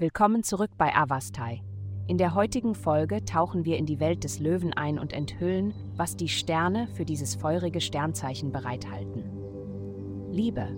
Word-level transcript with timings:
Willkommen 0.00 0.42
zurück 0.42 0.70
bei 0.78 0.96
Avastai. 0.96 1.60
In 2.06 2.16
der 2.16 2.34
heutigen 2.34 2.74
Folge 2.74 3.22
tauchen 3.26 3.66
wir 3.66 3.76
in 3.76 3.84
die 3.84 4.00
Welt 4.00 4.24
des 4.24 4.38
Löwen 4.38 4.72
ein 4.72 4.98
und 4.98 5.12
enthüllen, 5.12 5.74
was 5.94 6.16
die 6.16 6.30
Sterne 6.30 6.88
für 6.94 7.04
dieses 7.04 7.34
feurige 7.34 7.82
Sternzeichen 7.82 8.50
bereithalten. 8.50 9.24
Liebe. 10.30 10.68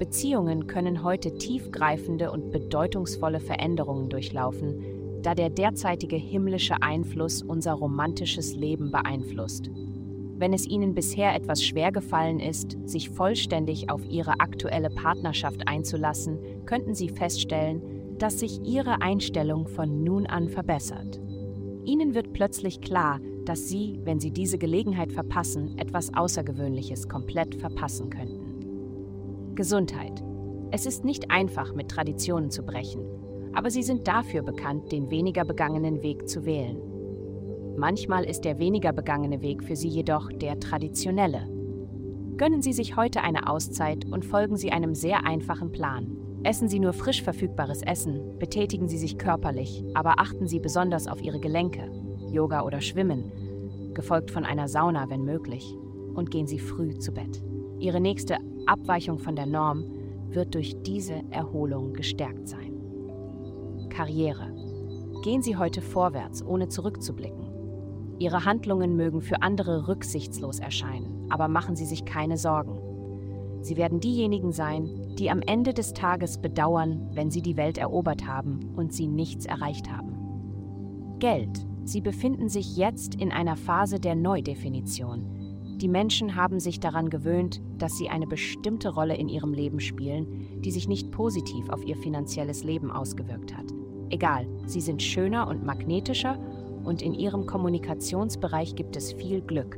Beziehungen 0.00 0.66
können 0.66 1.04
heute 1.04 1.38
tiefgreifende 1.38 2.32
und 2.32 2.50
bedeutungsvolle 2.50 3.38
Veränderungen 3.38 4.08
durchlaufen, 4.08 5.22
da 5.22 5.36
der 5.36 5.50
derzeitige 5.50 6.16
himmlische 6.16 6.82
Einfluss 6.82 7.42
unser 7.42 7.74
romantisches 7.74 8.56
Leben 8.56 8.90
beeinflusst. 8.90 9.70
Wenn 10.38 10.52
es 10.52 10.66
Ihnen 10.66 10.92
bisher 10.92 11.36
etwas 11.36 11.62
schwer 11.62 11.92
gefallen 11.92 12.40
ist, 12.40 12.76
sich 12.84 13.10
vollständig 13.10 13.90
auf 13.90 14.04
Ihre 14.04 14.40
aktuelle 14.40 14.90
Partnerschaft 14.90 15.68
einzulassen, 15.68 16.40
könnten 16.66 16.96
Sie 16.96 17.08
feststellen, 17.08 17.95
dass 18.18 18.40
sich 18.40 18.60
ihre 18.64 19.02
Einstellung 19.02 19.68
von 19.68 20.02
nun 20.04 20.26
an 20.26 20.48
verbessert. 20.48 21.20
Ihnen 21.84 22.14
wird 22.14 22.32
plötzlich 22.32 22.80
klar, 22.80 23.20
dass 23.44 23.68
Sie, 23.68 24.00
wenn 24.04 24.18
Sie 24.18 24.32
diese 24.32 24.58
Gelegenheit 24.58 25.12
verpassen, 25.12 25.78
etwas 25.78 26.12
Außergewöhnliches 26.14 27.08
komplett 27.08 27.54
verpassen 27.54 28.10
könnten. 28.10 29.54
Gesundheit. 29.54 30.22
Es 30.70 30.84
ist 30.84 31.04
nicht 31.04 31.30
einfach, 31.30 31.74
mit 31.74 31.88
Traditionen 31.88 32.50
zu 32.50 32.62
brechen, 32.64 33.02
aber 33.54 33.70
sie 33.70 33.82
sind 33.82 34.06
dafür 34.06 34.42
bekannt, 34.42 34.92
den 34.92 35.10
weniger 35.10 35.44
begangenen 35.44 36.02
Weg 36.02 36.28
zu 36.28 36.44
wählen. 36.44 36.78
Manchmal 37.76 38.24
ist 38.24 38.44
der 38.44 38.58
weniger 38.58 38.92
begangene 38.92 39.42
Weg 39.42 39.62
für 39.62 39.76
Sie 39.76 39.88
jedoch 39.88 40.30
der 40.30 40.60
traditionelle. 40.60 41.48
Gönnen 42.36 42.62
Sie 42.62 42.72
sich 42.72 42.96
heute 42.96 43.22
eine 43.22 43.48
Auszeit 43.48 44.04
und 44.06 44.24
folgen 44.24 44.56
Sie 44.56 44.72
einem 44.72 44.94
sehr 44.94 45.24
einfachen 45.24 45.72
Plan. 45.72 46.25
Essen 46.46 46.68
Sie 46.68 46.78
nur 46.78 46.92
frisch 46.92 47.24
verfügbares 47.24 47.82
Essen, 47.82 48.38
betätigen 48.38 48.86
Sie 48.86 48.98
sich 48.98 49.18
körperlich, 49.18 49.82
aber 49.94 50.20
achten 50.20 50.46
Sie 50.46 50.60
besonders 50.60 51.08
auf 51.08 51.20
Ihre 51.20 51.40
Gelenke, 51.40 51.90
Yoga 52.30 52.62
oder 52.62 52.80
Schwimmen, 52.80 53.32
gefolgt 53.94 54.30
von 54.30 54.44
einer 54.44 54.68
Sauna, 54.68 55.10
wenn 55.10 55.24
möglich, 55.24 55.74
und 56.14 56.30
gehen 56.30 56.46
Sie 56.46 56.60
früh 56.60 56.96
zu 56.98 57.10
Bett. 57.10 57.42
Ihre 57.80 58.00
nächste 58.00 58.36
Abweichung 58.64 59.18
von 59.18 59.34
der 59.34 59.46
Norm 59.46 59.86
wird 60.28 60.54
durch 60.54 60.80
diese 60.82 61.20
Erholung 61.30 61.94
gestärkt 61.94 62.46
sein. 62.46 62.80
Karriere. 63.88 64.52
Gehen 65.24 65.42
Sie 65.42 65.56
heute 65.56 65.82
vorwärts, 65.82 66.44
ohne 66.46 66.68
zurückzublicken. 66.68 67.48
Ihre 68.20 68.44
Handlungen 68.44 68.94
mögen 68.94 69.20
für 69.20 69.42
andere 69.42 69.88
rücksichtslos 69.88 70.60
erscheinen, 70.60 71.26
aber 71.28 71.48
machen 71.48 71.74
Sie 71.74 71.86
sich 71.86 72.04
keine 72.04 72.38
Sorgen. 72.38 72.85
Sie 73.66 73.76
werden 73.76 73.98
diejenigen 73.98 74.52
sein, 74.52 74.88
die 75.18 75.28
am 75.28 75.42
Ende 75.42 75.74
des 75.74 75.92
Tages 75.92 76.38
bedauern, 76.38 77.10
wenn 77.14 77.32
sie 77.32 77.42
die 77.42 77.56
Welt 77.56 77.78
erobert 77.78 78.24
haben 78.24 78.60
und 78.76 78.92
sie 78.92 79.08
nichts 79.08 79.44
erreicht 79.44 79.90
haben. 79.90 81.16
Geld. 81.18 81.66
Sie 81.82 82.00
befinden 82.00 82.48
sich 82.48 82.76
jetzt 82.76 83.16
in 83.16 83.32
einer 83.32 83.56
Phase 83.56 83.98
der 83.98 84.14
Neudefinition. 84.14 85.78
Die 85.80 85.88
Menschen 85.88 86.36
haben 86.36 86.60
sich 86.60 86.78
daran 86.78 87.10
gewöhnt, 87.10 87.60
dass 87.76 87.98
sie 87.98 88.08
eine 88.08 88.28
bestimmte 88.28 88.90
Rolle 88.90 89.16
in 89.16 89.28
ihrem 89.28 89.52
Leben 89.52 89.80
spielen, 89.80 90.60
die 90.60 90.70
sich 90.70 90.86
nicht 90.86 91.10
positiv 91.10 91.68
auf 91.68 91.84
ihr 91.84 91.96
finanzielles 91.96 92.62
Leben 92.62 92.92
ausgewirkt 92.92 93.56
hat. 93.56 93.66
Egal, 94.10 94.46
sie 94.66 94.80
sind 94.80 95.02
schöner 95.02 95.48
und 95.48 95.66
magnetischer 95.66 96.38
und 96.84 97.02
in 97.02 97.14
ihrem 97.14 97.46
Kommunikationsbereich 97.46 98.76
gibt 98.76 98.94
es 98.94 99.12
viel 99.12 99.40
Glück. 99.40 99.76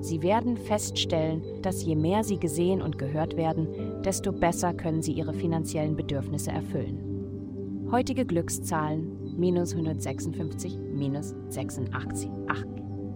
Sie 0.00 0.22
werden 0.22 0.56
feststellen, 0.56 1.42
dass 1.62 1.84
je 1.84 1.96
mehr 1.96 2.24
Sie 2.24 2.38
gesehen 2.38 2.80
und 2.82 2.98
gehört 2.98 3.36
werden, 3.36 4.02
desto 4.02 4.32
besser 4.32 4.72
können 4.74 5.02
Sie 5.02 5.12
Ihre 5.12 5.34
finanziellen 5.34 5.96
Bedürfnisse 5.96 6.50
erfüllen. 6.50 7.88
Heutige 7.90 8.24
Glückszahlen 8.24 9.36
minus 9.38 9.72
156, 9.72 10.78
minus 10.78 11.34
86. 11.48 12.30
Ach. 12.48 12.64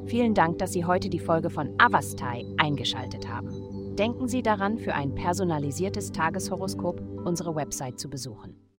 Vielen 0.07 0.35
Dank, 0.35 0.59
dass 0.59 0.73
Sie 0.73 0.85
heute 0.85 1.09
die 1.09 1.19
Folge 1.19 1.51
von 1.51 1.71
Avastai 1.79 2.45
eingeschaltet 2.59 3.29
haben. 3.29 3.97
Denken 3.97 4.27
Sie 4.27 4.43
daran, 4.43 4.79
für 4.79 4.95
ein 4.95 5.15
personalisiertes 5.15 6.13
Tageshoroskop 6.13 7.01
unsere 7.25 7.55
Website 7.55 8.01
zu 8.01 8.09
besuchen. 8.09 8.62